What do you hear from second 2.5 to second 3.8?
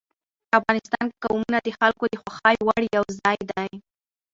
وړ یو ځای دی.